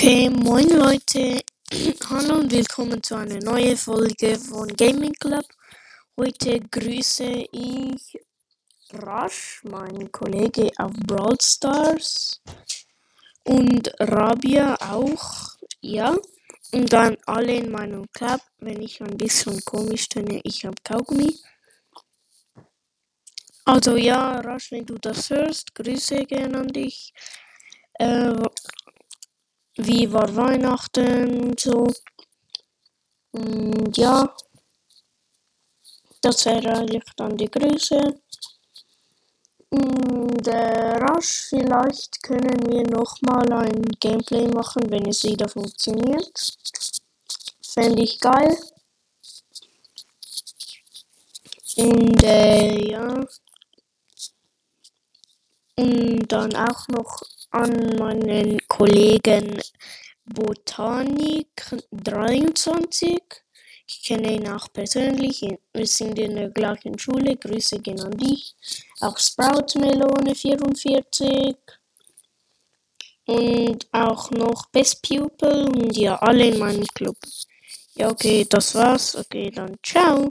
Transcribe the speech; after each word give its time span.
Okay, 0.00 0.30
moin 0.30 0.66
Leute, 0.70 1.42
hallo 2.08 2.36
und 2.36 2.50
willkommen 2.50 3.02
zu 3.02 3.16
einer 3.16 3.38
neuen 3.40 3.76
Folge 3.76 4.38
von 4.38 4.66
Gaming 4.68 5.12
Club. 5.12 5.44
Heute 6.16 6.58
grüße 6.58 7.44
ich 7.52 8.18
Rasch, 8.94 9.60
mein 9.62 10.10
Kollege 10.10 10.70
auf 10.78 10.92
Brawl 11.06 11.36
Stars 11.42 12.40
und 13.44 13.92
Rabia 14.00 14.74
auch, 14.80 15.50
ja. 15.82 16.16
Und 16.72 16.90
dann 16.90 17.18
alle 17.26 17.56
in 17.56 17.70
meinem 17.70 18.10
Club, 18.12 18.40
wenn 18.56 18.80
ich 18.80 19.02
ein 19.02 19.18
bisschen 19.18 19.62
komisch 19.66 20.08
töne, 20.08 20.40
ich 20.44 20.64
habe 20.64 20.76
Kaugummi. 20.82 21.36
Also 23.66 23.98
ja, 23.98 24.40
Rasch, 24.40 24.72
wenn 24.72 24.86
du 24.86 24.96
das 24.96 25.28
hörst, 25.28 25.74
Grüße 25.74 26.24
gern 26.24 26.54
an 26.54 26.68
dich. 26.68 27.12
Äh, 27.98 28.32
wie 29.86 30.12
war 30.12 30.34
Weihnachten 30.34 31.40
und 31.42 31.60
so. 31.60 31.86
Und 33.32 33.96
ja, 33.96 34.34
das 36.20 36.44
wäre 36.46 36.78
eigentlich 36.78 37.04
dann 37.16 37.36
die 37.36 37.50
Grüße. 37.50 38.20
Und 39.70 40.48
äh, 40.48 40.96
rasch, 40.96 41.46
vielleicht 41.48 42.22
können 42.22 42.66
wir 42.66 42.82
nochmal 42.90 43.52
ein 43.52 43.82
Gameplay 44.00 44.48
machen, 44.48 44.90
wenn 44.90 45.06
es 45.06 45.22
wieder 45.22 45.48
funktioniert. 45.48 46.56
Fände 47.62 48.02
ich 48.02 48.18
geil. 48.18 48.58
Und 51.76 52.22
äh, 52.24 52.90
ja. 52.90 53.24
Und 55.76 56.26
dann 56.26 56.54
auch 56.56 56.88
noch 56.88 57.22
an 57.50 57.96
meinen 57.98 58.58
Kollegen 58.68 59.60
Botanik 60.24 61.48
23. 61.90 63.20
Ich 63.88 64.04
kenne 64.04 64.34
ihn 64.34 64.48
auch 64.48 64.72
persönlich. 64.72 65.44
Wir 65.72 65.86
sind 65.86 66.18
in 66.18 66.36
der 66.36 66.50
gleichen 66.50 66.96
Schule. 66.98 67.36
Grüße 67.36 67.80
gehen 67.80 68.00
an 68.00 68.16
dich. 68.16 68.54
Auch 69.00 69.18
Sprout 69.18 69.78
Melone 69.78 70.34
44. 70.34 71.56
Und 73.26 73.88
auch 73.92 74.30
noch 74.30 74.66
Best 74.70 75.02
Pupil 75.02 75.68
und 75.68 75.96
ja, 75.96 76.16
alle 76.16 76.46
in 76.46 76.58
meinem 76.58 76.86
Club. 76.94 77.16
Ja, 77.94 78.10
okay, 78.10 78.46
das 78.48 78.74
war's. 78.76 79.16
Okay, 79.16 79.50
dann 79.50 79.76
ciao. 79.82 80.30